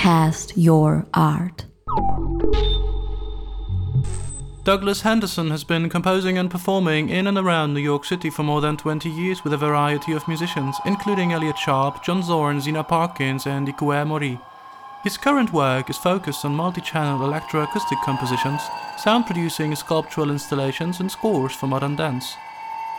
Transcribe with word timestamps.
cast 0.00 0.56
your 0.56 1.06
art. 1.12 1.66
Douglas 4.64 5.02
Henderson 5.02 5.50
has 5.50 5.62
been 5.62 5.90
composing 5.90 6.38
and 6.38 6.50
performing 6.50 7.10
in 7.10 7.26
and 7.26 7.36
around 7.36 7.74
New 7.74 7.80
York 7.80 8.06
City 8.06 8.30
for 8.30 8.42
more 8.42 8.62
than 8.62 8.78
20 8.78 9.10
years 9.10 9.44
with 9.44 9.52
a 9.52 9.58
variety 9.58 10.12
of 10.12 10.26
musicians, 10.26 10.74
including 10.86 11.34
Elliott 11.34 11.58
Sharp, 11.58 12.02
John 12.02 12.22
Zorn, 12.22 12.62
Zeena 12.62 12.82
Parkins, 12.82 13.46
and 13.46 13.68
Ikue 13.68 14.06
Mori. 14.06 14.40
His 15.04 15.18
current 15.18 15.52
work 15.52 15.90
is 15.90 15.98
focused 15.98 16.46
on 16.46 16.54
multi 16.54 16.80
channel 16.80 17.28
electroacoustic 17.28 18.02
compositions, 18.02 18.62
sound 18.96 19.26
producing 19.26 19.74
sculptural 19.74 20.30
installations, 20.30 21.00
and 21.00 21.12
scores 21.12 21.52
for 21.52 21.66
modern 21.66 21.96
dance. 21.96 22.36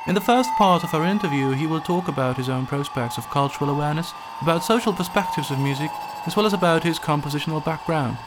In 0.07 0.15
the 0.15 0.21
first 0.21 0.49
part 0.55 0.83
of 0.83 0.95
our 0.95 1.05
interview, 1.05 1.51
he 1.51 1.67
will 1.67 1.79
talk 1.79 2.07
about 2.07 2.35
his 2.35 2.49
own 2.49 2.65
prospects 2.65 3.19
of 3.19 3.29
cultural 3.29 3.69
awareness, 3.69 4.13
about 4.41 4.63
social 4.63 4.93
perspectives 4.93 5.51
of 5.51 5.59
music, 5.59 5.91
as 6.25 6.35
well 6.35 6.47
as 6.47 6.53
about 6.53 6.83
his 6.83 6.97
compositional 6.97 7.63
background. 7.63 8.17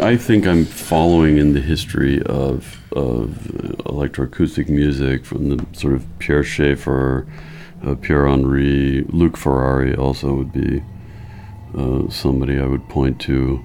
I 0.00 0.16
think 0.16 0.46
I'm 0.46 0.64
following 0.64 1.36
in 1.36 1.52
the 1.52 1.60
history 1.60 2.22
of 2.22 2.78
of 2.92 3.28
electroacoustic 3.84 4.68
music 4.68 5.24
from 5.26 5.50
the 5.50 5.66
sort 5.72 5.92
of 5.94 6.06
Pierre 6.18 6.42
Schaeffer, 6.42 7.26
uh, 7.84 7.94
Pierre 7.96 8.26
Henry, 8.26 9.04
Luc 9.10 9.36
Ferrari 9.36 9.94
also 9.94 10.34
would 10.34 10.52
be 10.52 10.82
uh, 11.76 12.08
somebody 12.08 12.58
I 12.58 12.66
would 12.66 12.88
point 12.88 13.20
to, 13.22 13.62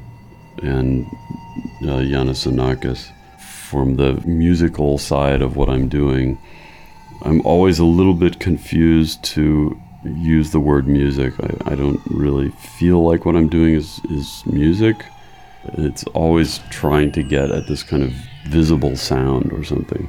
and 0.61 1.05
uh, 1.83 2.01
Iannis 2.01 2.45
Xenakis. 2.45 3.11
From 3.73 3.95
the 3.95 4.21
musical 4.23 4.99
side 4.99 5.41
of 5.41 5.55
what 5.55 5.67
I'm 5.67 5.89
doing, 5.89 6.37
I'm 7.23 7.41
always 7.43 7.79
a 7.79 7.85
little 7.85 8.13
bit 8.13 8.39
confused 8.39 9.23
to 9.33 9.75
use 10.03 10.51
the 10.51 10.59
word 10.59 10.87
music. 10.87 11.33
I, 11.39 11.71
I 11.71 11.75
don't 11.75 11.99
really 12.05 12.49
feel 12.51 13.03
like 13.03 13.25
what 13.25 13.35
I'm 13.35 13.49
doing 13.49 13.73
is, 13.73 13.99
is 14.11 14.43
music. 14.45 15.03
It's 15.63 16.03
always 16.13 16.59
trying 16.69 17.13
to 17.13 17.23
get 17.23 17.49
at 17.49 17.65
this 17.65 17.81
kind 17.81 18.03
of 18.03 18.13
visible 18.45 18.95
sound 18.95 19.51
or 19.51 19.63
something. 19.63 20.07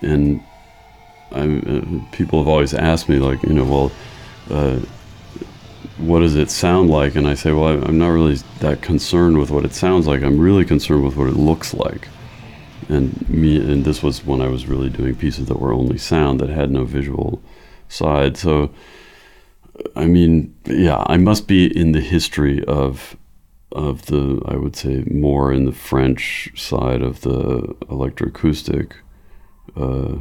And 0.00 0.42
I, 1.30 1.58
uh, 1.58 1.82
people 2.10 2.40
have 2.40 2.48
always 2.48 2.74
asked 2.74 3.08
me, 3.08 3.20
like, 3.20 3.44
you 3.44 3.52
know, 3.52 3.64
well, 3.64 3.92
uh, 4.50 4.80
what 5.98 6.18
does 6.18 6.34
it 6.34 6.50
sound 6.50 6.90
like? 6.90 7.14
And 7.14 7.28
I 7.28 7.34
say, 7.34 7.52
well, 7.52 7.84
I'm 7.84 7.98
not 7.98 8.08
really 8.08 8.38
that 8.58 8.82
concerned 8.82 9.38
with 9.38 9.50
what 9.50 9.64
it 9.64 9.72
sounds 9.72 10.08
like. 10.08 10.24
I'm 10.24 10.40
really 10.40 10.64
concerned 10.64 11.04
with 11.04 11.14
what 11.14 11.28
it 11.28 11.36
looks 11.36 11.74
like. 11.74 12.08
And 12.88 13.28
me, 13.28 13.56
and 13.56 13.84
this 13.84 14.02
was 14.02 14.24
when 14.24 14.40
I 14.40 14.48
was 14.48 14.66
really 14.66 14.90
doing 14.90 15.14
pieces 15.14 15.46
that 15.46 15.60
were 15.60 15.72
only 15.72 15.98
sound 15.98 16.40
that 16.40 16.50
had 16.50 16.70
no 16.70 16.84
visual 16.84 17.42
side. 17.88 18.36
So, 18.36 18.70
I 19.96 20.06
mean, 20.06 20.54
yeah, 20.66 21.02
I 21.06 21.16
must 21.16 21.46
be 21.46 21.66
in 21.66 21.92
the 21.92 22.00
history 22.00 22.64
of 22.64 23.16
of 23.70 24.06
the 24.06 24.42
I 24.46 24.56
would 24.56 24.76
say 24.76 25.04
more 25.10 25.52
in 25.52 25.64
the 25.64 25.72
French 25.72 26.52
side 26.56 27.02
of 27.02 27.22
the 27.22 27.74
electroacoustic, 27.88 28.92
uh, 29.76 30.16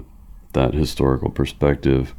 that 0.53 0.73
historical 0.73 1.29
perspective, 1.29 2.15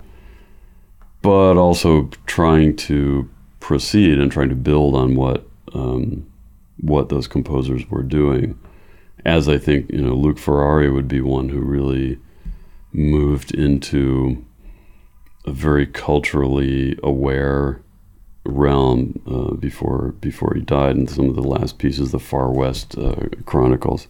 but 1.23 1.57
also 1.57 2.11
trying 2.27 2.77
to 2.77 3.31
proceed 3.61 4.19
and 4.19 4.31
trying 4.31 4.49
to 4.51 4.55
build 4.55 4.95
on 4.95 5.15
what 5.15 5.47
um, 5.73 6.27
what 6.81 7.09
those 7.09 7.29
composers 7.29 7.89
were 7.89 8.03
doing. 8.03 8.59
As 9.25 9.49
I 9.49 9.59
think 9.59 9.91
you 9.91 10.01
know, 10.01 10.15
Luc 10.15 10.39
Ferrari 10.39 10.91
would 10.91 11.09
be 11.09 11.21
one 11.21 11.49
who 11.49 11.61
really 11.61 12.19
moved 12.93 13.55
into 13.55 14.45
a 15.47 15.53
very 15.53 15.87
culturally 15.87 16.99
aware 17.03 17.81
realm 18.45 19.21
uh, 19.27 19.55
before 19.55 20.13
before 20.21 20.55
he 20.55 20.61
died 20.61 20.97
in 20.97 21.07
some 21.07 21.29
of 21.29 21.37
the 21.37 21.43
last 21.43 21.79
pieces 21.79 22.11
the 22.11 22.19
far 22.19 22.51
west 22.51 22.99
uh, 22.99 23.29
chronicles 23.47 24.09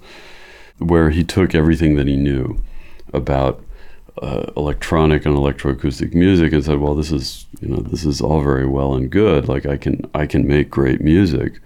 where 0.78 1.10
he 1.10 1.22
took 1.22 1.54
everything 1.54 1.96
that 1.96 2.06
he 2.06 2.16
knew 2.16 2.58
about 3.12 3.62
uh, 4.22 4.50
electronic 4.56 5.26
and 5.26 5.36
electroacoustic 5.36 6.14
music 6.14 6.52
and 6.52 6.64
said 6.64 6.78
well 6.78 6.94
this 6.94 7.12
is 7.12 7.46
you 7.60 7.68
know 7.68 7.76
this 7.76 8.04
is 8.04 8.20
all 8.20 8.42
very 8.42 8.66
well 8.66 8.94
and 8.94 9.10
good. 9.10 9.48
Like 9.48 9.66
i 9.66 9.76
can 9.76 10.08
i 10.14 10.26
can 10.26 10.46
make 10.46 10.70
great 10.70 11.00
music 11.02 11.60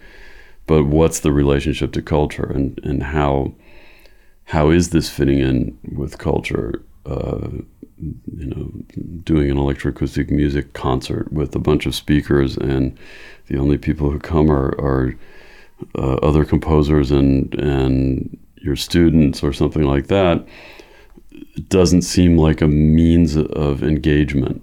but 0.66 0.84
what's 0.84 1.20
the 1.20 1.32
relationship 1.32 1.92
to 1.92 2.02
culture 2.02 2.50
and 2.50 2.80
and 2.84 3.02
how 3.02 3.54
how 4.44 4.70
is 4.70 4.90
this 4.90 5.10
fitting 5.10 5.40
in 5.40 5.78
with 5.96 6.18
culture 6.18 6.82
uh, 7.06 7.48
you 7.98 8.46
know, 8.46 8.70
doing 9.24 9.50
an 9.50 9.56
electroacoustic 9.56 10.30
music 10.30 10.72
concert 10.74 11.32
with 11.32 11.54
a 11.54 11.58
bunch 11.58 11.86
of 11.86 11.94
speakers, 11.94 12.56
and 12.56 12.96
the 13.46 13.58
only 13.58 13.78
people 13.78 14.10
who 14.10 14.18
come 14.18 14.50
are, 14.50 14.78
are 14.78 15.14
uh, 15.96 16.14
other 16.16 16.44
composers 16.44 17.10
and 17.10 17.54
and 17.54 18.38
your 18.56 18.76
students 18.76 19.42
or 19.42 19.52
something 19.52 19.84
like 19.84 20.08
that. 20.08 20.46
It 21.30 21.68
doesn't 21.68 22.02
seem 22.02 22.36
like 22.36 22.60
a 22.60 22.68
means 22.68 23.36
of 23.36 23.82
engagement, 23.82 24.62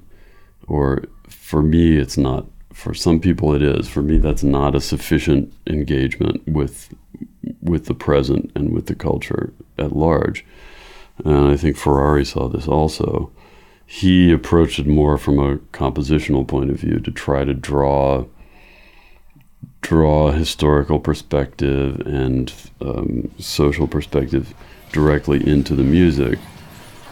or 0.67 1.05
for 1.27 1.61
me, 1.61 1.97
it's 1.97 2.17
not. 2.17 2.45
For 2.73 2.93
some 2.93 3.19
people, 3.19 3.53
it 3.53 3.61
is. 3.61 3.87
For 3.87 4.01
me, 4.01 4.17
that's 4.17 4.43
not 4.43 4.75
a 4.75 4.81
sufficient 4.81 5.53
engagement 5.67 6.47
with 6.47 6.93
with 7.61 7.85
the 7.85 7.93
present 7.93 8.51
and 8.55 8.73
with 8.73 8.87
the 8.87 8.95
culture 8.95 9.53
at 9.77 9.95
large 9.95 10.45
and 11.23 11.49
I 11.49 11.57
think 11.57 11.77
Ferrari 11.77 12.25
saw 12.25 12.47
this 12.47 12.67
also. 12.67 13.31
He 13.85 14.31
approached 14.31 14.79
it 14.79 14.87
more 14.87 15.17
from 15.17 15.39
a 15.39 15.57
compositional 15.57 16.47
point 16.47 16.69
of 16.69 16.77
view 16.77 16.99
to 16.99 17.11
try 17.11 17.43
to 17.43 17.53
draw 17.53 18.25
draw 19.81 20.31
historical 20.31 20.97
perspective 20.97 21.99
and 22.07 22.53
um, 22.79 23.29
social 23.37 23.85
perspective 23.85 24.53
directly 24.93 25.45
into 25.45 25.75
the 25.75 25.83
music. 25.83 26.39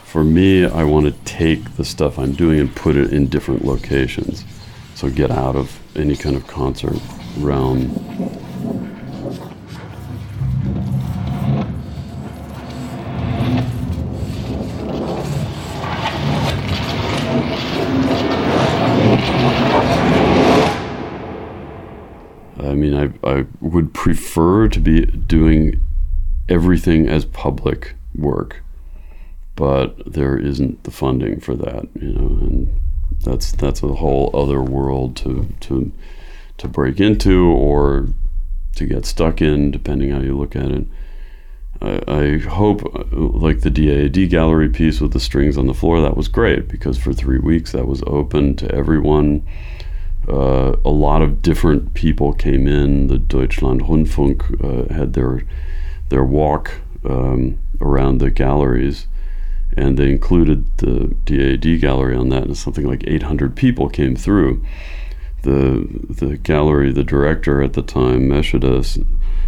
For 0.06 0.24
me, 0.24 0.66
I 0.66 0.86
want 0.86 1.06
to 1.06 1.12
take 1.26 1.76
the 1.76 1.84
stuff 1.84 2.18
I'm 2.18 2.32
doing 2.32 2.60
and 2.62 2.74
put 2.74 2.96
it 2.96 3.12
in 3.12 3.28
different 3.28 3.66
locations. 3.66 4.46
So 5.02 5.10
get 5.10 5.32
out 5.32 5.56
of 5.56 5.80
any 5.98 6.16
kind 6.16 6.36
of 6.36 6.46
concert 6.46 6.96
realm. 7.40 7.90
I 22.60 22.76
mean, 22.76 22.94
I, 22.94 23.28
I 23.28 23.46
would 23.60 23.96
prefer 23.96 24.68
to 24.68 24.80
be 24.80 25.08
doing 25.08 25.84
everything 26.48 27.10
as 27.10 27.26
public 27.26 27.96
work, 28.14 28.62
but 29.56 30.14
there 30.14 30.38
isn't 30.38 30.84
the 30.84 30.92
funding 30.92 31.40
for 31.40 31.56
that, 31.56 31.88
you 32.00 32.14
know, 32.14 32.28
and 32.46 32.82
that's 33.24 33.52
that's 33.52 33.84
a 33.84 33.88
whole 33.88 34.32
other 34.34 34.62
world 34.62 35.16
to 35.18 35.48
to 35.62 35.92
to 36.58 36.68
break 36.68 37.00
into 37.00 37.46
or 37.46 38.08
to 38.76 38.86
get 38.86 39.06
stuck 39.06 39.42
in, 39.42 39.72
depending 39.72 40.12
how 40.12 40.20
you 40.20 40.38
look 40.38 40.56
at 40.56 40.72
it. 40.72 40.86
I, 41.82 42.02
I 42.08 42.38
hope, 42.38 42.82
like 43.12 43.62
the 43.62 43.72
DAAD 43.72 44.30
gallery 44.30 44.70
piece 44.70 45.02
with 45.02 45.14
the 45.14 45.20
strings 45.20 45.58
on 45.58 45.68
the 45.68 45.74
floor, 45.74 46.00
that 46.02 46.16
was 46.16 46.28
great 46.28 46.68
because 46.68 46.98
for 46.98 47.12
three 47.12 47.40
weeks 47.40 47.72
that 47.72 47.88
was 47.88 48.04
open 48.06 48.56
to 48.58 48.72
everyone 48.74 49.44
uh, 50.28 50.76
a 50.86 50.90
lot 50.90 51.22
of 51.22 51.42
different 51.42 51.94
people 51.94 52.34
came 52.34 52.68
in. 52.68 53.08
The 53.08 53.18
Deutschland 53.18 53.82
Rundfunk 53.82 54.64
uh, 54.64 54.94
had 54.94 55.14
their 55.14 55.44
their 56.10 56.24
walk 56.24 56.82
um, 57.06 57.58
around 57.80 58.20
the 58.20 58.30
galleries, 58.30 59.08
and 59.78 59.98
they 59.98 60.12
included 60.12 60.66
the 60.78 61.16
DAAD 61.26 61.80
gallery 61.82 62.16
on 62.16 62.30
that, 62.30 62.44
and 62.44 62.58
something 62.58 62.86
like 62.86 63.04
800 63.08 63.56
people 63.56 63.90
came 63.90 64.16
through. 64.16 64.64
the 65.44 65.88
the 66.10 66.38
gallery, 66.38 66.92
the 66.92 67.04
director 67.04 67.62
at 67.64 67.74
the 67.74 67.82
time, 67.82 68.30
Meshida, 68.30 68.84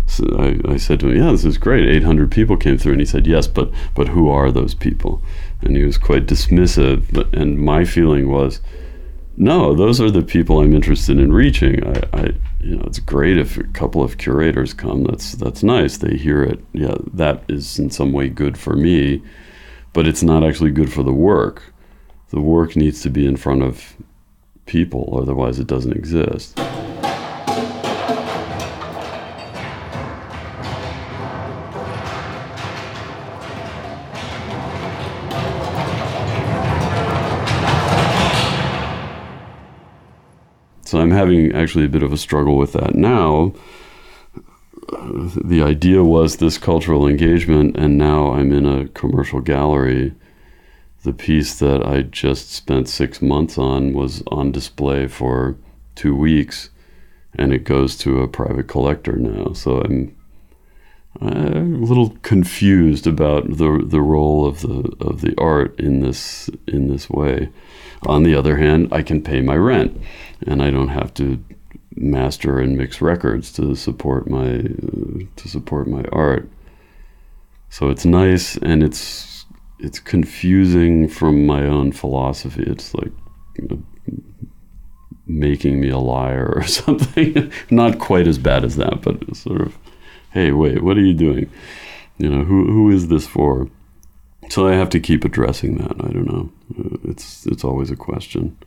so 0.05 0.25
I, 0.37 0.73
I 0.73 0.77
said 0.77 0.99
to 1.01 1.09
him, 1.09 1.17
"Yeah, 1.17 1.31
this 1.31 1.45
is 1.45 1.57
great. 1.57 1.87
800 1.87 2.31
people 2.31 2.57
came 2.57 2.77
through," 2.77 2.93
and 2.93 3.01
he 3.01 3.05
said, 3.05 3.27
"Yes, 3.27 3.47
but 3.47 3.71
but 3.95 4.09
who 4.09 4.29
are 4.29 4.51
those 4.51 4.73
people?" 4.73 5.21
And 5.61 5.77
he 5.77 5.83
was 5.83 5.97
quite 5.97 6.25
dismissive. 6.25 7.05
But 7.11 7.33
and 7.33 7.59
my 7.59 7.85
feeling 7.85 8.29
was, 8.29 8.59
no, 9.37 9.73
those 9.73 9.99
are 10.01 10.11
the 10.11 10.21
people 10.21 10.59
I'm 10.59 10.73
interested 10.73 11.19
in 11.19 11.33
reaching. 11.33 11.83
I, 11.85 12.01
I 12.13 12.33
you 12.59 12.77
know, 12.77 12.83
it's 12.85 12.99
great 12.99 13.37
if 13.37 13.57
a 13.57 13.63
couple 13.63 14.03
of 14.03 14.17
curators 14.17 14.73
come. 14.73 15.03
That's 15.03 15.33
that's 15.33 15.63
nice. 15.63 15.97
They 15.97 16.17
hear 16.17 16.43
it. 16.43 16.63
Yeah, 16.73 16.95
that 17.13 17.43
is 17.47 17.79
in 17.79 17.89
some 17.89 18.11
way 18.13 18.29
good 18.29 18.57
for 18.57 18.75
me, 18.75 19.21
but 19.93 20.07
it's 20.07 20.23
not 20.23 20.43
actually 20.43 20.71
good 20.71 20.91
for 20.91 21.03
the 21.03 21.13
work. 21.13 21.71
The 22.29 22.41
work 22.41 22.75
needs 22.75 23.01
to 23.03 23.09
be 23.09 23.27
in 23.27 23.37
front 23.37 23.61
of 23.61 23.95
people, 24.65 25.17
otherwise, 25.21 25.59
it 25.59 25.67
doesn't 25.67 25.93
exist. 25.93 26.57
So 40.85 40.99
I'm 40.99 41.11
having 41.11 41.55
actually 41.55 41.85
a 41.85 41.89
bit 41.89 42.03
of 42.03 42.13
a 42.13 42.17
struggle 42.17 42.57
with 42.57 42.73
that 42.73 42.93
now. 42.93 43.53
The 45.45 45.61
idea 45.61 46.03
was 46.03 46.37
this 46.37 46.57
cultural 46.57 47.07
engagement, 47.07 47.77
and 47.77 47.97
now 47.97 48.33
I'm 48.33 48.51
in 48.51 48.65
a 48.65 48.87
commercial 48.89 49.41
gallery 49.41 50.13
the 51.03 51.13
piece 51.13 51.59
that 51.59 51.85
I 51.85 52.01
just 52.01 52.51
spent 52.51 52.87
six 52.87 53.21
months 53.21 53.57
on 53.57 53.93
was 53.93 54.23
on 54.27 54.51
display 54.51 55.07
for 55.07 55.57
two 55.95 56.15
weeks, 56.15 56.69
and 57.35 57.53
it 57.53 57.65
goes 57.65 57.97
to 57.99 58.21
a 58.21 58.27
private 58.27 58.67
collector 58.67 59.17
now. 59.17 59.53
So 59.53 59.81
I'm, 59.81 60.15
a 61.21 61.59
little 61.59 62.17
confused 62.23 63.05
about 63.05 63.57
the 63.57 63.83
the 63.85 64.01
role 64.01 64.47
of 64.47 64.61
the 64.61 64.95
of 64.99 65.21
the 65.21 65.35
art 65.37 65.79
in 65.79 65.99
this 65.99 66.49
in 66.67 66.87
this 66.87 67.07
way. 67.07 67.49
On 68.07 68.23
the 68.23 68.33
other 68.33 68.57
hand, 68.57 68.87
I 68.91 69.03
can 69.03 69.21
pay 69.21 69.39
my 69.39 69.55
rent, 69.55 70.01
and 70.47 70.63
I 70.63 70.71
don't 70.71 70.87
have 70.87 71.13
to 71.15 71.43
master 71.95 72.59
and 72.59 72.77
mix 72.77 73.01
records 73.01 73.51
to 73.53 73.75
support 73.75 74.29
my 74.29 74.59
uh, 74.59 75.25
to 75.35 75.47
support 75.47 75.87
my 75.87 76.03
art. 76.11 76.49
So 77.69 77.89
it's 77.89 78.05
nice, 78.05 78.57
and 78.57 78.83
it's 78.83 79.45
it's 79.79 79.99
confusing 79.99 81.07
from 81.07 81.45
my 81.45 81.63
own 81.63 81.91
philosophy. 81.91 82.63
It's 82.65 82.93
like 82.93 83.11
you 83.57 83.67
know, 83.67 83.83
making 85.25 85.79
me 85.79 85.89
a 85.89 85.97
liar 85.97 86.53
or 86.55 86.63
something. 86.67 87.51
Not 87.69 87.99
quite 87.99 88.27
as 88.27 88.37
bad 88.37 88.63
as 88.63 88.75
that, 88.77 89.01
but 89.01 89.35
sort 89.35 89.61
of, 89.61 89.77
hey, 90.31 90.51
wait, 90.51 90.83
what 90.83 90.97
are 90.97 91.05
you 91.05 91.13
doing? 91.13 91.49
You 92.17 92.29
know, 92.29 92.43
who 92.43 92.65
who 92.65 92.91
is 92.91 93.07
this 93.07 93.27
for? 93.27 93.69
So 94.49 94.67
I 94.67 94.73
have 94.73 94.89
to 94.89 94.99
keep 94.99 95.23
addressing 95.23 95.77
that. 95.77 95.95
I 95.99 96.11
don't 96.11 96.27
know. 96.27 96.51
It's 97.03 97.45
it's 97.47 97.63
always 97.63 97.89
a 97.91 97.95
question. 97.95 98.57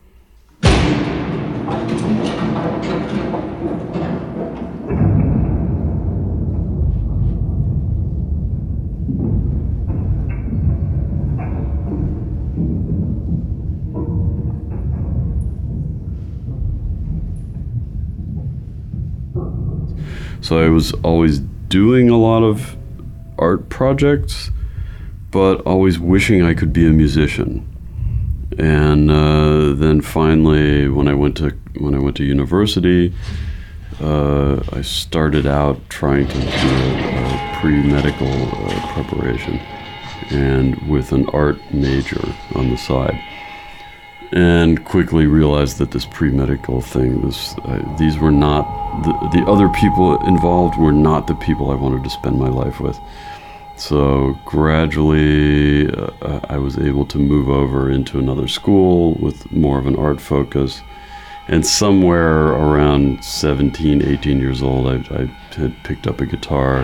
So 20.47 20.59
I 20.59 20.69
was 20.69 20.93
always 21.03 21.39
doing 21.39 22.09
a 22.09 22.15
lot 22.15 22.41
of 22.41 22.77
art 23.37 23.67
projects, 23.67 24.49
but 25.29 25.59
always 25.65 25.99
wishing 25.99 26.41
I 26.41 26.53
could 26.53 26.71
be 26.71 26.87
a 26.87 26.91
musician. 26.91 27.67
And 28.57 29.11
uh, 29.11 29.73
then 29.73 29.99
finally, 29.99 30.87
when 30.87 31.09
I 31.09 31.15
went 31.15 31.35
to 31.37 31.51
when 31.79 31.95
I 31.95 31.99
went 31.99 32.17
to 32.17 32.23
university, 32.23 33.13
uh, 34.01 34.61
I 34.71 34.81
started 34.81 35.47
out 35.47 35.89
trying 35.89 36.27
to 36.27 36.39
do 36.39 36.47
a, 36.47 37.55
a 37.55 37.57
pre-medical 37.61 38.27
uh, 38.27 38.93
preparation, 38.93 39.59
and 40.29 40.75
with 40.89 41.11
an 41.11 41.27
art 41.29 41.57
major 41.73 42.21
on 42.55 42.69
the 42.69 42.77
side 42.77 43.19
and 44.31 44.83
quickly 44.83 45.25
realized 45.25 45.77
that 45.77 45.91
this 45.91 46.05
pre-medical 46.05 46.81
thing 46.81 47.21
this 47.21 47.55
uh, 47.59 47.95
these 47.97 48.17
were 48.17 48.31
not 48.31 48.65
the, 49.03 49.39
the 49.39 49.45
other 49.49 49.69
people 49.69 50.21
involved 50.25 50.77
were 50.77 50.91
not 50.91 51.27
the 51.27 51.35
people 51.35 51.71
I 51.71 51.75
wanted 51.75 52.03
to 52.03 52.09
spend 52.09 52.37
my 52.37 52.49
life 52.49 52.79
with. 52.79 52.99
So 53.77 54.37
gradually 54.43 55.87
uh, 55.89 56.41
I 56.49 56.57
was 56.57 56.77
able 56.77 57.05
to 57.05 57.19
move 57.19 57.47
over 57.47 57.91
into 57.91 58.17
another 58.17 58.47
school 58.47 59.13
with 59.15 59.49
more 59.51 59.77
of 59.79 59.85
an 59.85 59.95
art 59.95 60.19
focus 60.19 60.81
and 61.47 61.65
somewhere 61.65 62.47
around 62.47 63.23
17 63.23 64.01
18 64.01 64.39
years 64.39 64.61
old 64.61 64.87
I, 64.87 65.15
I 65.15 65.25
had 65.55 65.75
picked 65.83 66.07
up 66.07 66.21
a 66.21 66.25
guitar 66.25 66.81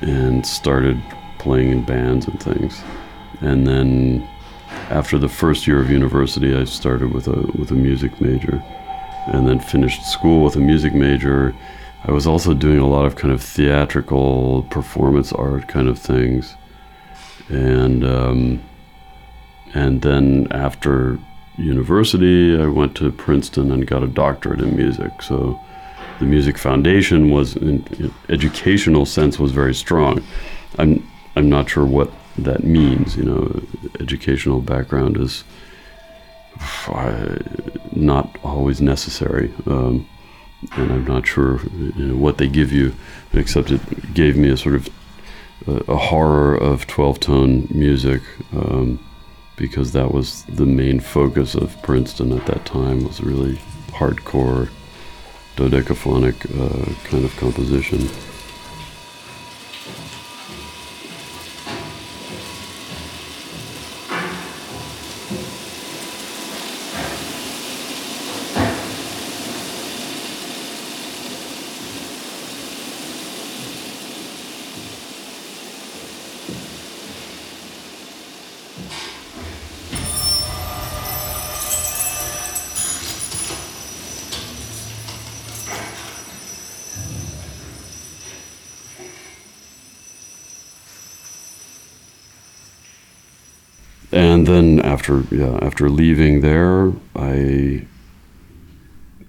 and 0.00 0.46
started 0.46 1.02
playing 1.38 1.70
in 1.70 1.84
bands 1.84 2.26
and 2.26 2.42
things 2.42 2.82
and 3.40 3.66
then 3.66 4.28
after 4.90 5.18
the 5.18 5.28
first 5.28 5.66
year 5.66 5.80
of 5.80 5.90
university, 5.90 6.54
I 6.54 6.64
started 6.64 7.12
with 7.12 7.28
a 7.28 7.40
with 7.58 7.70
a 7.70 7.74
music 7.74 8.20
major, 8.20 8.62
and 9.26 9.46
then 9.46 9.60
finished 9.60 10.04
school 10.04 10.44
with 10.44 10.56
a 10.56 10.60
music 10.60 10.94
major. 10.94 11.54
I 12.04 12.12
was 12.12 12.26
also 12.26 12.54
doing 12.54 12.78
a 12.78 12.88
lot 12.88 13.04
of 13.04 13.16
kind 13.16 13.32
of 13.32 13.42
theatrical 13.42 14.62
performance 14.70 15.32
art 15.32 15.68
kind 15.68 15.88
of 15.88 15.98
things, 15.98 16.56
and 17.48 18.04
um, 18.04 18.62
and 19.74 20.02
then 20.02 20.48
after 20.50 21.18
university, 21.58 22.56
I 22.60 22.66
went 22.66 22.96
to 22.96 23.10
Princeton 23.10 23.72
and 23.72 23.86
got 23.86 24.02
a 24.02 24.06
doctorate 24.06 24.60
in 24.60 24.76
music. 24.76 25.10
So 25.22 25.58
the 26.18 26.24
music 26.24 26.56
foundation 26.56 27.30
was, 27.30 27.56
in, 27.56 28.12
educational 28.28 29.06
sense, 29.06 29.38
was 29.38 29.52
very 29.52 29.74
strong. 29.74 30.22
I'm 30.78 31.06
I'm 31.36 31.48
not 31.48 31.70
sure 31.70 31.84
what 31.84 32.10
that 32.38 32.64
means. 32.64 33.16
You 33.16 33.24
know, 33.24 33.62
educational 34.00 34.60
background 34.60 35.16
is 35.16 35.44
uh, 36.88 37.36
not 37.92 38.36
always 38.42 38.80
necessary, 38.80 39.52
um, 39.66 40.08
and 40.72 40.90
I'm 40.90 41.04
not 41.04 41.26
sure 41.26 41.60
you 41.96 42.06
know, 42.06 42.16
what 42.16 42.38
they 42.38 42.48
give 42.48 42.72
you, 42.72 42.94
except 43.32 43.70
it 43.70 44.14
gave 44.14 44.36
me 44.36 44.48
a 44.50 44.56
sort 44.56 44.74
of 44.74 44.88
a, 45.66 45.92
a 45.92 45.96
horror 45.96 46.56
of 46.56 46.86
12-tone 46.86 47.68
music. 47.70 48.22
Um, 48.52 48.98
because 49.58 49.92
that 49.92 50.12
was 50.12 50.44
the 50.44 50.64
main 50.64 51.00
focus 51.00 51.54
of 51.54 51.80
Princeton 51.82 52.32
at 52.32 52.46
that 52.46 52.64
time 52.64 53.04
was 53.04 53.20
really 53.20 53.56
hardcore 53.88 54.70
dodecaphonic 55.56 56.36
uh, 56.54 57.08
kind 57.08 57.24
of 57.24 57.36
composition. 57.36 58.08
and 94.18 94.37
then 94.48 94.80
after 94.80 95.24
yeah 95.30 95.58
after 95.60 95.90
leaving 95.90 96.40
there 96.40 96.92
i 97.14 97.84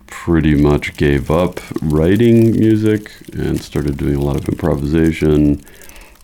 pretty 0.08 0.56
much 0.56 0.96
gave 0.96 1.30
up 1.30 1.60
writing 1.82 2.52
music 2.52 3.12
and 3.34 3.62
started 3.62 3.98
doing 3.98 4.16
a 4.16 4.22
lot 4.22 4.36
of 4.36 4.48
improvisation 4.48 5.62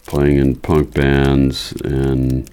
playing 0.06 0.38
in 0.38 0.56
punk 0.56 0.94
bands 0.94 1.74
and 1.84 2.50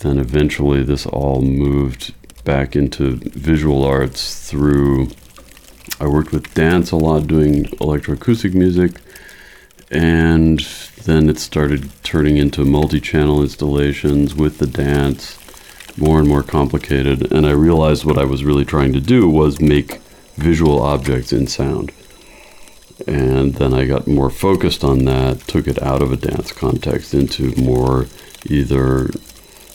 then 0.00 0.18
eventually 0.18 0.82
this 0.82 1.06
all 1.06 1.40
moved 1.40 2.14
back 2.44 2.76
into 2.76 3.16
visual 3.34 3.84
arts 3.84 4.48
through 4.50 5.08
i 6.00 6.06
worked 6.06 6.32
with 6.32 6.52
dance 6.54 6.90
a 6.90 6.96
lot 6.96 7.26
doing 7.26 7.64
electroacoustic 7.80 8.54
music 8.54 9.00
and 9.92 10.60
then 11.04 11.28
it 11.28 11.38
started 11.38 11.90
turning 12.02 12.36
into 12.36 12.64
multi-channel 12.64 13.42
installations 13.42 14.34
with 14.34 14.58
the 14.58 14.66
dance 14.66 15.38
more 15.96 16.18
and 16.18 16.28
more 16.28 16.42
complicated 16.42 17.30
and 17.32 17.46
i 17.46 17.50
realized 17.50 18.04
what 18.04 18.18
i 18.18 18.24
was 18.24 18.44
really 18.44 18.64
trying 18.64 18.92
to 18.92 19.00
do 19.00 19.28
was 19.28 19.60
make 19.60 20.00
visual 20.36 20.80
objects 20.80 21.32
in 21.32 21.46
sound. 21.46 21.92
And 23.06 23.54
then 23.54 23.74
I 23.74 23.86
got 23.86 24.06
more 24.06 24.30
focused 24.30 24.84
on 24.84 25.04
that, 25.06 25.40
took 25.40 25.66
it 25.66 25.82
out 25.82 26.02
of 26.02 26.12
a 26.12 26.16
dance 26.16 26.52
context 26.52 27.14
into 27.14 27.54
more 27.60 28.06
either 28.46 29.10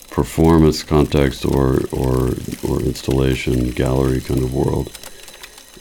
performance 0.10 0.84
context 0.84 1.46
or, 1.46 1.82
or, 1.92 2.34
or 2.68 2.82
installation, 2.82 3.72
gallery 3.72 4.22
kind 4.22 4.42
of 4.42 4.54
world. 4.54 4.98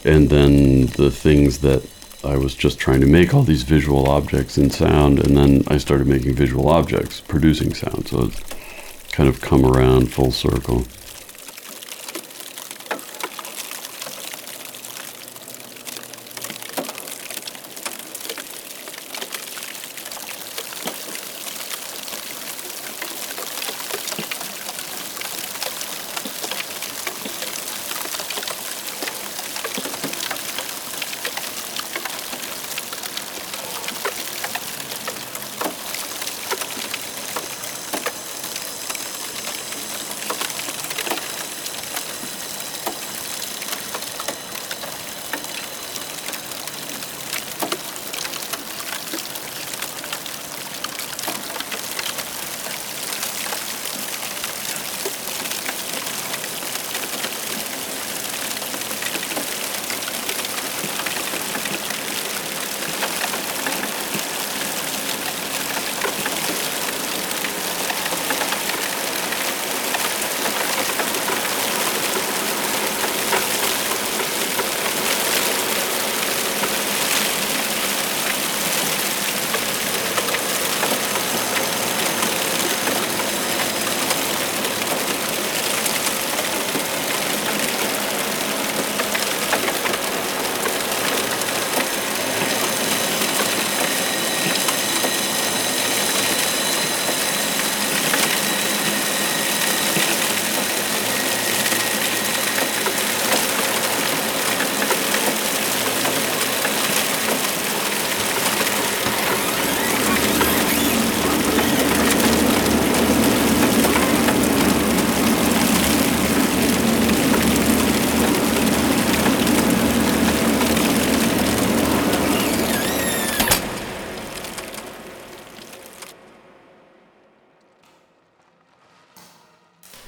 And 0.05 0.29
then 0.29 0.87
the 0.87 1.11
things 1.11 1.59
that 1.59 1.85
I 2.27 2.37
was 2.37 2.55
just 2.55 2.79
trying 2.79 3.01
to 3.01 3.07
make 3.07 3.33
all 3.33 3.43
these 3.43 3.63
visual 3.63 4.09
objects 4.09 4.59
in 4.59 4.71
sound, 4.71 5.21
and 5.21 5.37
then 5.37 5.63
I 5.69 5.79
started 5.79 6.07
making 6.07 6.35
visual 6.35 6.69
objects, 6.69 7.21
producing 7.21 7.73
sound. 7.73 8.09
So 8.09 8.25
it's 8.25 8.41
kind 9.13 9.29
of 9.29 9.41
come 9.41 9.65
around 9.65 10.13
full 10.13 10.33
circle. 10.33 10.85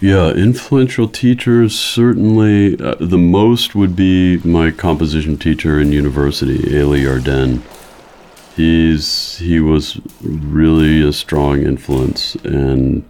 Yeah, 0.01 0.31
influential 0.31 1.09
teachers 1.09 1.77
certainly. 1.77 2.81
Uh, 2.81 2.95
the 3.01 3.19
most 3.19 3.75
would 3.75 3.97
be 3.97 4.37
my 4.39 4.71
composition 4.71 5.37
teacher 5.37 5.81
in 5.81 5.91
university, 5.91 6.73
Eli 6.73 7.05
Arden. 7.05 7.65
He's 8.55 9.39
he 9.39 9.59
was 9.59 10.01
really 10.23 11.03
a 11.03 11.13
strong 11.13 11.63
influence 11.63 12.37
and 12.37 13.05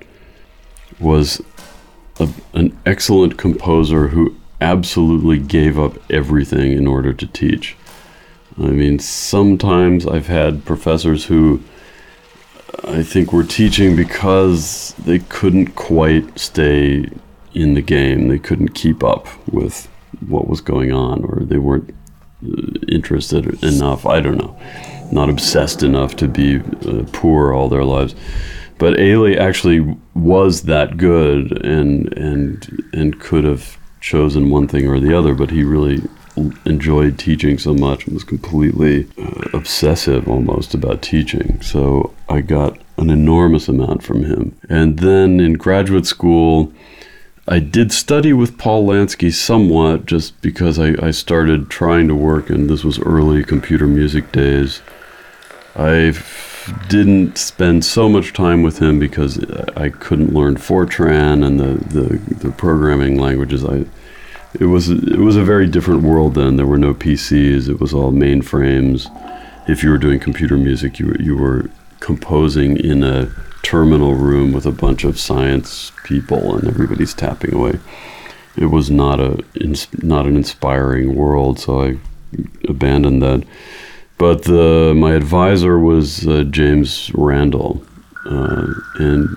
was 0.99 1.43
a, 2.21 2.29
an 2.55 2.75
excellent 2.87 3.37
composer 3.37 4.09
who 4.09 4.35
absolutely 4.63 5.39
gave 5.39 5.79
up 5.79 5.99
everything 6.11 6.73
in 6.73 6.87
order 6.87 7.13
to 7.13 7.27
teach. 7.27 7.77
I 8.57 8.69
mean, 8.69 8.99
sometimes 8.99 10.07
I've 10.07 10.27
had 10.29 10.65
professors 10.65 11.27
who 11.27 11.63
I 12.85 13.03
think 13.03 13.33
were 13.33 13.45
teaching 13.45 13.97
because 13.97 14.95
they 14.99 15.21
couldn't 15.21 15.75
quite 15.75 16.39
stay 16.39 17.09
in 17.55 17.75
the 17.75 17.83
game. 17.83 18.29
They 18.29 18.39
couldn't 18.39 18.75
keep 18.75 19.03
up 19.03 19.27
with 19.51 19.89
what 20.27 20.49
was 20.49 20.61
going 20.61 20.93
on, 20.93 21.25
or 21.25 21.45
they 21.45 21.59
weren't 21.59 21.95
uh, 22.45 22.79
interested 22.89 23.63
enough. 23.63 24.07
I 24.07 24.21
don't 24.21 24.39
know. 24.39 24.59
Not 25.11 25.31
obsessed 25.31 25.83
enough 25.83 26.17
to 26.17 26.29
be 26.29 26.61
uh, 26.87 27.05
poor 27.13 27.53
all 27.53 27.69
their 27.69 27.85
lives. 27.85 28.15
But 28.79 29.01
Eli 29.01 29.35
actually 29.35 29.97
was 30.15 30.63
that 30.63 30.97
good 30.97 31.65
and 31.65 32.13
and 32.17 32.91
and 32.93 33.21
could 33.21 33.45
have 33.45 33.79
chosen 34.01 34.51
one 34.51 34.69
thing 34.69 34.87
or 34.89 35.01
the 35.01 35.17
other, 35.17 35.35
but 35.35 35.51
he 35.51 35.65
really 35.65 36.01
enjoyed 36.65 37.19
teaching 37.19 37.59
so 37.59 37.75
much 37.75 38.07
and 38.07 38.15
was 38.15 38.25
completely 38.25 39.07
uh, 39.19 39.49
obsessive 39.53 40.29
almost 40.29 40.75
about 40.75 41.03
teaching. 41.03 41.61
So 41.63 42.15
I 42.29 42.41
got 42.41 42.79
an 42.97 43.11
enormous 43.11 43.69
amount 43.69 44.03
from 44.03 44.25
him. 44.25 44.59
And 44.69 44.99
then 44.99 45.41
in 45.41 45.55
graduate 45.55 46.07
school, 46.07 46.73
I 47.47 47.61
did 47.61 47.93
study 47.93 48.33
with 48.33 48.59
Paul 48.59 48.87
Lansky 48.87 49.33
somewhat 49.33 50.05
just 50.05 50.41
because 50.43 50.79
I, 50.79 50.95
I 51.01 51.13
started 51.13 51.71
trying 51.71 52.07
to 52.09 52.15
work, 52.15 52.51
and 52.51 52.69
this 52.69 52.85
was 52.85 52.99
early 52.99 53.43
computer 53.43 53.87
music 53.87 54.33
days. 54.33 54.83
I 55.75 56.13
didn't 56.89 57.39
spend 57.39 57.85
so 57.85 58.09
much 58.09 58.33
time 58.33 58.63
with 58.63 58.81
him 58.81 58.99
because 58.99 59.43
I 59.77 59.89
couldn't 59.89 60.35
learn 60.35 60.57
Fortran 60.57 61.47
and 61.47 61.59
the, 61.59 61.73
the, 61.89 62.35
the 62.35 62.51
programming 62.51 63.19
languages. 63.19 63.65
I 63.65 63.87
it 64.55 64.67
was 64.67 64.89
it 64.89 65.19
was 65.19 65.37
a 65.37 65.45
very 65.45 65.67
different 65.67 66.03
world 66.03 66.35
then. 66.35 66.57
There 66.57 66.67
were 66.67 66.79
no 66.79 66.95
PCs. 66.95 67.69
It 67.69 67.81
was 67.81 67.93
all 67.93 68.13
mainframes. 68.13 69.09
If 69.69 69.83
you 69.83 69.91
were 69.91 69.99
doing 69.99 70.19
computer 70.19 70.57
music, 70.57 70.99
you 70.99 71.09
were, 71.09 71.21
you 71.21 71.37
were 71.37 71.71
composing 72.01 72.77
in 72.79 73.03
a 73.03 73.31
terminal 73.63 74.15
room 74.15 74.53
with 74.53 74.65
a 74.65 74.73
bunch 74.73 75.05
of 75.05 75.21
science 75.21 75.93
people, 76.05 76.57
and 76.57 76.67
everybody's 76.67 77.13
tapping 77.13 77.55
away. 77.55 77.79
It 78.57 78.67
was 78.67 78.91
not 78.91 79.21
a 79.21 79.45
not 80.03 80.27
an 80.27 80.37
inspiring 80.37 81.15
world, 81.15 81.59
so 81.59 81.83
I 81.83 81.99
abandoned 82.69 83.23
that. 83.23 83.45
But 84.17 84.45
the, 84.45 84.95
my 84.97 85.15
advisor 85.15 85.79
was 85.79 86.27
uh, 86.27 86.43
James 86.43 87.13
Randall, 87.15 87.85
uh, 88.27 88.67
and 88.97 89.29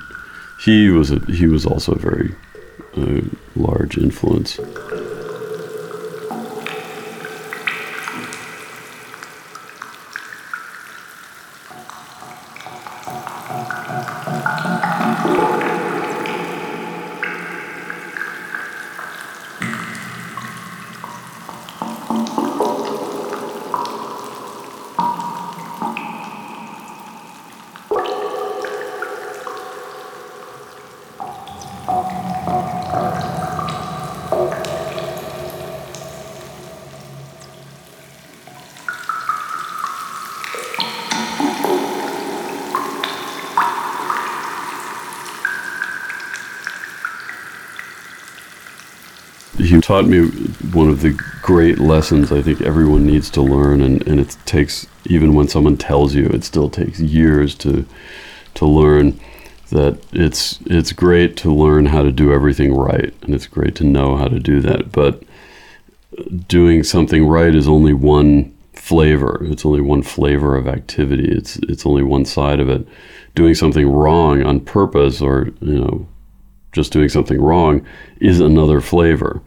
he 0.63 0.89
was 0.89 1.11
a, 1.11 1.19
he 1.25 1.45
was 1.45 1.67
also 1.67 1.93
a 1.93 1.99
very 1.99 2.33
uh, 2.97 3.21
large 3.55 3.97
influence. 3.97 4.59
Taught 49.91 50.07
me 50.07 50.25
one 50.71 50.87
of 50.87 51.01
the 51.01 51.11
great 51.41 51.77
lessons 51.77 52.31
I 52.31 52.41
think 52.41 52.61
everyone 52.61 53.05
needs 53.05 53.29
to 53.31 53.41
learn, 53.41 53.81
and, 53.81 54.01
and 54.07 54.21
it 54.21 54.37
takes 54.45 54.87
even 55.03 55.33
when 55.33 55.49
someone 55.49 55.75
tells 55.75 56.15
you, 56.15 56.27
it 56.27 56.45
still 56.45 56.69
takes 56.69 57.01
years 57.01 57.55
to 57.55 57.85
to 58.53 58.65
learn 58.65 59.19
that 59.69 60.01
it's 60.13 60.61
it's 60.65 60.93
great 60.93 61.35
to 61.37 61.53
learn 61.53 61.87
how 61.87 62.03
to 62.03 62.11
do 62.13 62.31
everything 62.31 62.73
right, 62.73 63.13
and 63.21 63.35
it's 63.35 63.47
great 63.47 63.75
to 63.75 63.83
know 63.83 64.15
how 64.15 64.29
to 64.29 64.39
do 64.39 64.61
that, 64.61 64.93
but 64.93 65.23
doing 66.47 66.83
something 66.83 67.27
right 67.27 67.53
is 67.53 67.67
only 67.67 67.91
one 67.91 68.55
flavor. 68.71 69.43
It's 69.43 69.65
only 69.65 69.81
one 69.81 70.03
flavor 70.03 70.55
of 70.55 70.69
activity. 70.69 71.29
It's 71.29 71.57
it's 71.57 71.85
only 71.85 72.03
one 72.03 72.23
side 72.23 72.61
of 72.61 72.69
it. 72.69 72.87
Doing 73.35 73.55
something 73.55 73.89
wrong 73.89 74.41
on 74.41 74.61
purpose, 74.61 75.19
or 75.19 75.49
you 75.59 75.81
know, 75.81 76.07
just 76.71 76.93
doing 76.93 77.09
something 77.09 77.41
wrong, 77.41 77.85
is 78.21 78.39
another 78.39 78.79
flavor, 78.79 79.41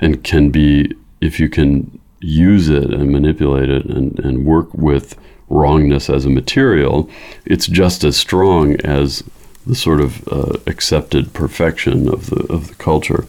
and 0.00 0.22
can 0.24 0.50
be 0.50 0.94
if 1.20 1.40
you 1.40 1.48
can 1.48 1.98
use 2.20 2.68
it 2.68 2.92
and 2.92 3.10
manipulate 3.10 3.70
it 3.70 3.84
and, 3.86 4.18
and 4.20 4.44
work 4.44 4.72
with 4.74 5.18
wrongness 5.48 6.10
as 6.10 6.24
a 6.24 6.30
material, 6.30 7.08
it's 7.44 7.66
just 7.66 8.04
as 8.04 8.16
strong 8.16 8.76
as 8.82 9.22
the 9.66 9.74
sort 9.74 10.00
of 10.00 10.26
uh, 10.28 10.58
accepted 10.66 11.32
perfection 11.32 12.08
of 12.08 12.30
the 12.30 12.46
of 12.52 12.68
the 12.68 12.74
culture. 12.74 13.26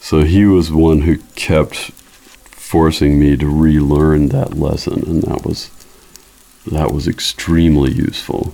So 0.00 0.22
he 0.22 0.44
was 0.44 0.70
one 0.70 1.02
who 1.02 1.18
kept 1.34 1.76
forcing 1.76 3.18
me 3.18 3.36
to 3.36 3.46
relearn 3.46 4.28
that 4.28 4.54
lesson, 4.54 5.02
and 5.06 5.22
that 5.22 5.44
was 5.44 5.70
that 6.66 6.92
was 6.92 7.08
extremely 7.08 7.90
useful. 7.90 8.52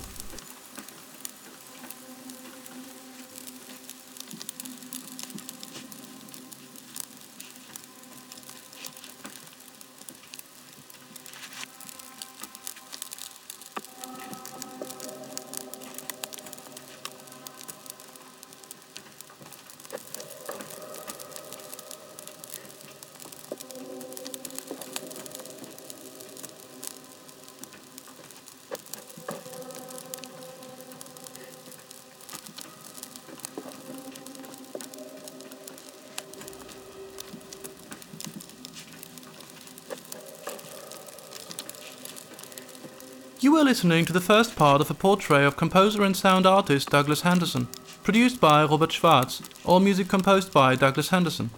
Were 43.55 43.63
listening 43.63 44.03
to 44.03 44.11
the 44.11 44.19
first 44.19 44.57
part 44.57 44.81
of 44.81 44.91
a 44.91 44.93
portrait 44.93 45.45
of 45.45 45.55
composer 45.55 46.03
and 46.03 46.17
sound 46.17 46.45
artist 46.45 46.89
Douglas 46.89 47.21
Henderson, 47.21 47.69
produced 48.03 48.41
by 48.41 48.65
Robert 48.65 48.91
Schwartz, 48.91 49.41
all 49.63 49.79
music 49.79 50.09
composed 50.09 50.51
by 50.51 50.75
Douglas 50.75 51.07
Henderson. 51.07 51.51